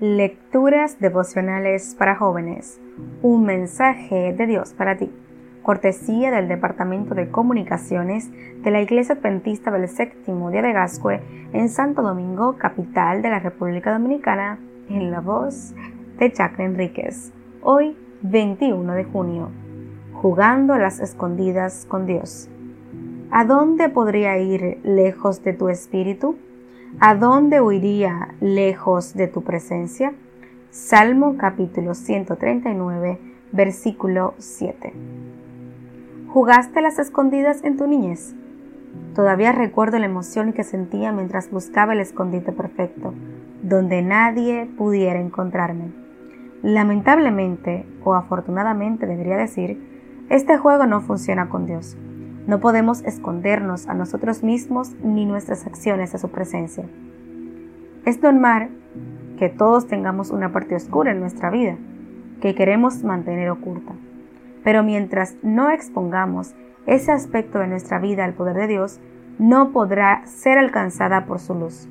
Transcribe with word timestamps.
Lecturas 0.00 0.98
devocionales 0.98 1.94
para 1.94 2.16
jóvenes. 2.16 2.80
Un 3.20 3.44
mensaje 3.44 4.32
de 4.32 4.46
Dios 4.46 4.72
para 4.72 4.96
ti. 4.96 5.12
Cortesía 5.62 6.30
del 6.30 6.48
Departamento 6.48 7.14
de 7.14 7.30
Comunicaciones 7.30 8.30
de 8.62 8.70
la 8.70 8.80
Iglesia 8.80 9.16
Adventista 9.16 9.70
del 9.70 9.86
Séptimo 9.90 10.50
Día 10.50 10.62
de 10.62 10.72
Gascue 10.72 11.20
en 11.52 11.68
Santo 11.68 12.00
Domingo, 12.00 12.56
capital 12.56 13.20
de 13.20 13.28
la 13.28 13.40
República 13.40 13.92
Dominicana, 13.92 14.58
en 14.88 15.10
la 15.10 15.20
voz 15.20 15.74
de 16.18 16.32
Chacra 16.32 16.64
Enríquez. 16.64 17.34
Hoy, 17.60 17.94
21 18.22 18.94
de 18.94 19.04
junio. 19.04 19.50
Jugando 20.14 20.72
a 20.72 20.78
las 20.78 20.98
escondidas 21.00 21.84
con 21.84 22.06
Dios. 22.06 22.48
¿A 23.30 23.44
dónde 23.44 23.90
podría 23.90 24.38
ir 24.38 24.78
lejos 24.82 25.44
de 25.44 25.52
tu 25.52 25.68
espíritu? 25.68 26.38
¿A 26.98 27.14
dónde 27.14 27.60
huiría 27.60 28.34
lejos 28.40 29.14
de 29.14 29.28
tu 29.28 29.42
presencia? 29.42 30.12
Salmo 30.70 31.36
capítulo 31.38 31.94
139, 31.94 33.18
versículo 33.52 34.34
7. 34.38 34.92
¿Jugaste 36.28 36.82
las 36.82 36.98
escondidas 36.98 37.62
en 37.62 37.76
tu 37.76 37.86
niñez? 37.86 38.34
Todavía 39.14 39.52
recuerdo 39.52 40.00
la 40.00 40.06
emoción 40.06 40.52
que 40.52 40.64
sentía 40.64 41.12
mientras 41.12 41.50
buscaba 41.50 41.92
el 41.92 42.00
escondite 42.00 42.50
perfecto, 42.50 43.14
donde 43.62 44.02
nadie 44.02 44.66
pudiera 44.76 45.20
encontrarme. 45.20 45.92
Lamentablemente, 46.62 47.86
o 48.02 48.14
afortunadamente 48.14 49.06
debería 49.06 49.36
decir, 49.36 49.80
este 50.28 50.58
juego 50.58 50.86
no 50.86 51.00
funciona 51.00 51.48
con 51.48 51.66
Dios. 51.66 51.96
No 52.50 52.58
podemos 52.58 53.04
escondernos 53.04 53.86
a 53.86 53.94
nosotros 53.94 54.42
mismos 54.42 54.96
ni 55.04 55.24
nuestras 55.24 55.68
acciones 55.68 56.10
de 56.10 56.18
su 56.18 56.30
presencia. 56.32 56.84
Es 58.04 58.20
normal 58.22 58.70
que 59.38 59.48
todos 59.48 59.86
tengamos 59.86 60.32
una 60.32 60.50
parte 60.50 60.74
oscura 60.74 61.12
en 61.12 61.20
nuestra 61.20 61.50
vida 61.50 61.76
que 62.40 62.56
queremos 62.56 63.04
mantener 63.04 63.50
oculta. 63.50 63.92
Pero 64.64 64.82
mientras 64.82 65.36
no 65.44 65.70
expongamos 65.70 66.56
ese 66.86 67.12
aspecto 67.12 67.60
de 67.60 67.68
nuestra 67.68 68.00
vida 68.00 68.24
al 68.24 68.34
poder 68.34 68.56
de 68.56 68.66
Dios, 68.66 68.98
no 69.38 69.70
podrá 69.70 70.26
ser 70.26 70.58
alcanzada 70.58 71.26
por 71.26 71.38
su 71.38 71.54
luz. 71.54 71.88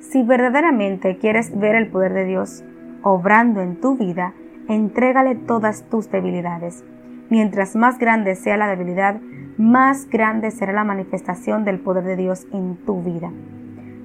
Si 0.00 0.22
verdaderamente 0.22 1.18
quieres 1.18 1.54
ver 1.54 1.74
el 1.74 1.88
poder 1.88 2.14
de 2.14 2.24
Dios 2.24 2.64
obrando 3.02 3.60
en 3.60 3.78
tu 3.82 3.98
vida, 3.98 4.32
entrégale 4.66 5.34
todas 5.34 5.82
tus 5.90 6.10
debilidades 6.10 6.84
Mientras 7.30 7.76
más 7.76 7.98
grande 7.98 8.34
sea 8.36 8.56
la 8.56 8.68
debilidad, 8.68 9.20
más 9.58 10.08
grande 10.08 10.50
será 10.50 10.72
la 10.72 10.84
manifestación 10.84 11.64
del 11.64 11.78
poder 11.78 12.04
de 12.04 12.16
Dios 12.16 12.46
en 12.52 12.76
tu 12.76 13.02
vida. 13.02 13.30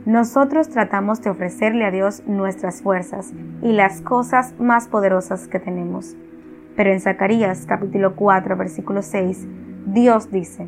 Nosotros 0.05 0.67
tratamos 0.67 1.21
de 1.21 1.29
ofrecerle 1.29 1.85
a 1.85 1.91
Dios 1.91 2.23
nuestras 2.27 2.81
fuerzas 2.81 3.31
y 3.61 3.71
las 3.71 4.01
cosas 4.01 4.53
más 4.59 4.89
poderosas 4.89 5.47
que 5.47 5.59
tenemos. 5.59 6.17
Pero 6.75 6.91
en 6.91 6.99
Zacarías 6.99 7.66
capítulo 7.66 8.16
4 8.16 8.57
versículo 8.57 9.01
6, 9.01 9.47
Dios 9.85 10.29
dice, 10.29 10.67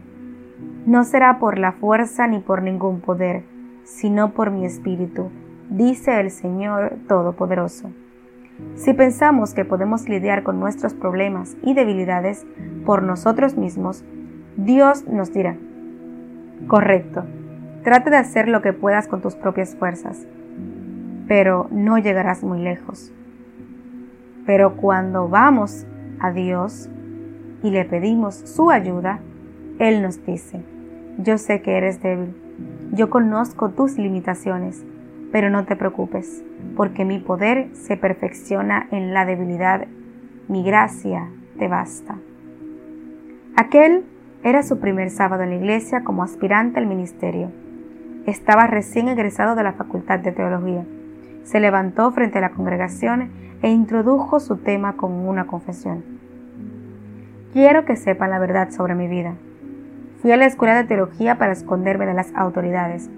No 0.86 1.04
será 1.04 1.40
por 1.40 1.60
la 1.60 1.74
fuerza 1.74 2.28
ni 2.28 2.40
por 2.40 2.62
ningún 2.62 3.02
poder, 3.02 3.44
sino 3.84 4.32
por 4.32 4.52
mi 4.52 4.66
espíritu, 4.66 5.30
dice 5.70 6.22
el 6.22 6.32
Señor 6.32 7.00
Todopoderoso. 7.10 7.92
Si 8.76 8.94
pensamos 8.94 9.54
que 9.54 9.66
podemos 9.66 10.08
lidiar 10.08 10.44
con 10.44 10.60
nuestros 10.60 10.94
problemas 10.94 11.56
y 11.62 11.74
debilidades 11.74 12.46
por 12.86 13.04
nosotros 13.04 13.58
mismos, 13.58 14.04
Dios 14.58 15.06
nos 15.08 15.34
dirá, 15.34 15.58
correcto, 16.68 17.26
trate 17.84 18.10
de 18.10 18.18
hacer 18.18 18.48
lo 18.48 18.62
que 18.62 18.74
puedas 18.74 19.08
con 19.08 19.22
tus 19.22 19.36
propias 19.36 19.76
fuerzas, 19.76 20.26
pero 21.28 21.68
no 21.72 21.98
llegarás 21.98 22.44
muy 22.44 22.60
lejos. 22.60 23.12
Pero 24.46 24.78
cuando 24.78 25.28
vamos 25.28 25.86
a 26.20 26.32
Dios 26.32 26.90
y 27.64 27.72
le 27.72 27.84
pedimos 27.84 28.36
su 28.36 28.70
ayuda, 28.70 29.20
Él 29.80 30.02
nos 30.02 30.26
dice, 30.26 30.62
yo 31.18 31.38
sé 31.38 31.62
que 31.62 31.78
eres 31.78 32.02
débil, 32.02 32.36
yo 32.94 33.10
conozco 33.10 33.70
tus 33.70 33.98
limitaciones, 33.98 34.86
pero 35.32 35.50
no 35.50 35.66
te 35.66 35.76
preocupes, 35.76 36.44
porque 36.76 37.06
mi 37.06 37.20
poder 37.20 37.70
se 37.74 37.98
perfecciona 37.98 38.88
en 38.92 39.14
la 39.14 39.26
debilidad, 39.26 39.88
mi 40.48 40.64
gracia 40.64 41.30
te 41.58 41.68
basta. 41.68 42.18
Aquel 43.56 44.06
era 44.44 44.64
su 44.64 44.80
primer 44.80 45.10
sábado 45.10 45.44
en 45.44 45.50
la 45.50 45.56
iglesia 45.56 46.04
como 46.04 46.24
aspirante 46.24 46.80
al 46.80 46.86
ministerio. 46.86 47.52
Estaba 48.26 48.68
recién 48.68 49.08
egresado 49.08 49.56
de 49.56 49.64
la 49.64 49.74
Facultad 49.74 50.20
de 50.20 50.32
Teología. 50.32 50.86
Se 51.44 51.60
levantó 51.60 52.12
frente 52.12 52.38
a 52.38 52.42
la 52.42 52.52
congregación 52.52 53.32
e 53.62 53.70
introdujo 53.72 54.40
su 54.40 54.58
tema 54.58 54.98
con 54.98 55.14
una 55.14 55.48
confesión. 55.48 56.04
Quiero 57.54 57.86
que 57.86 57.96
sepan 57.96 58.30
la 58.30 58.40
verdad 58.40 58.70
sobre 58.72 58.96
mi 58.96 59.08
vida. 59.08 59.36
Fui 60.22 60.32
a 60.32 60.38
la 60.38 60.46
escuela 60.46 60.76
de 60.76 60.84
teología 60.84 61.38
para 61.38 61.54
esconderme 61.54 62.06
de 62.06 62.14
las 62.14 62.34
autoridades, 62.36 63.10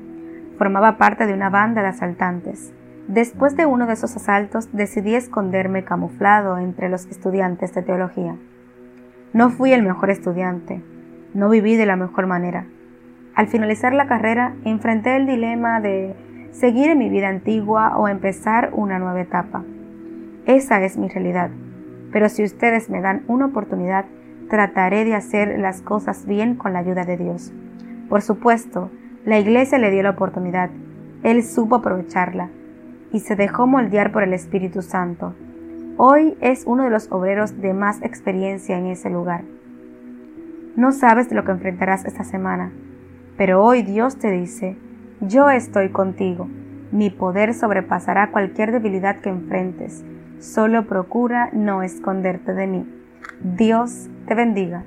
Formaba 0.58 0.98
parte 0.98 1.28
de 1.28 1.34
una 1.34 1.50
banda 1.50 1.82
de 1.82 1.90
asaltantes. 1.90 2.74
Después 3.08 3.56
de 3.56 3.66
uno 3.66 3.86
de 3.86 3.94
esos 3.94 4.16
asaltos 4.16 4.70
decidí 4.74 5.16
esconderme 5.16 5.84
camuflado 5.84 6.58
entre 6.58 6.90
los 6.90 7.06
estudiantes 7.06 7.74
de 7.74 7.84
teología. 7.84 8.36
No 9.34 9.50
fui 9.50 9.72
el 9.72 9.84
mejor 9.84 10.10
estudiante, 10.10 10.82
no 11.34 11.50
viví 11.50 11.76
de 11.76 11.86
la 11.86 11.96
mejor 11.96 12.28
manera. 12.28 12.66
Al 13.36 13.48
finalizar 13.48 13.94
la 13.94 14.08
carrera 14.08 14.56
enfrenté 14.66 15.16
el 15.16 15.28
dilema 15.28 15.80
de 15.80 16.16
seguir 16.52 16.90
en 16.90 16.98
mi 16.98 17.10
vida 17.10 17.30
antigua 17.30 17.96
o 17.98 18.08
empezar 18.08 18.72
una 18.74 18.98
nueva 18.98 19.22
etapa. 19.22 19.64
Esa 20.48 20.82
es 20.84 20.98
mi 20.98 21.08
realidad, 21.08 21.52
pero 22.12 22.30
si 22.30 22.44
ustedes 22.44 22.90
me 22.90 23.00
dan 23.00 23.24
una 23.28 23.46
oportunidad, 23.46 24.06
trataré 24.50 25.06
de 25.06 25.14
hacer 25.14 25.60
las 25.60 25.82
cosas 25.82 26.26
bien 26.26 26.56
con 26.56 26.74
la 26.74 26.80
ayuda 26.80 27.04
de 27.04 27.18
Dios. 27.18 27.54
Por 28.10 28.22
supuesto, 28.22 28.90
la 29.28 29.40
iglesia 29.40 29.78
le 29.78 29.92
dio 29.92 30.04
la 30.04 30.12
oportunidad, 30.12 30.70
él 31.22 31.44
supo 31.44 31.76
aprovecharla 31.76 32.50
y 33.12 33.20
se 33.20 33.36
dejó 33.36 33.68
moldear 33.68 34.14
por 34.14 34.24
el 34.24 34.32
Espíritu 34.32 34.82
Santo. 34.82 35.36
Hoy 35.98 36.38
es 36.40 36.64
uno 36.66 36.86
de 36.86 36.90
los 36.90 37.12
obreros 37.12 37.60
de 37.60 37.74
más 37.74 38.02
experiencia 38.04 38.78
en 38.78 38.86
ese 38.86 39.10
lugar. 39.10 39.44
No 40.78 40.94
sabes 40.94 41.28
de 41.28 41.36
lo 41.36 41.44
que 41.44 41.52
enfrentarás 41.52 42.06
esta 42.06 42.24
semana, 42.24 42.72
pero 43.36 43.62
hoy 43.66 43.82
Dios 43.82 44.18
te 44.18 44.32
dice, 44.32 44.78
yo 45.20 45.50
estoy 45.50 45.90
contigo, 45.90 46.48
mi 46.94 47.10
poder 47.10 47.54
sobrepasará 47.54 48.32
cualquier 48.32 48.72
debilidad 48.72 49.18
que 49.20 49.28
enfrentes, 49.28 50.06
solo 50.40 50.88
procura 50.88 51.50
no 51.52 51.84
esconderte 51.84 52.54
de 52.54 52.68
mí. 52.68 52.86
Dios 53.42 54.08
te 54.26 54.36
bendiga. 54.36 54.86